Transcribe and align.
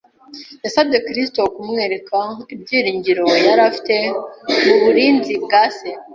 Yasabye 0.63 0.97
Kristo 1.07 1.39
kumwereka 1.55 2.19
ibyiringiro 2.55 3.25
yari 3.47 3.61
afite 3.69 3.95
mu 4.65 4.75
burinzi 4.83 5.33
bwa 5.45 5.63
Se 5.77 5.89